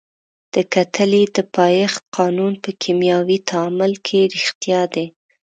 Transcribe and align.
د 0.53 0.55
کتلې 0.73 1.23
د 1.35 1.37
پایښت 1.55 2.01
قانون 2.17 2.53
په 2.63 2.69
کیمیاوي 2.81 3.37
تعامل 3.49 3.93
کې 4.05 4.19
ریښتیا 4.33 4.81
دی. 4.93 5.05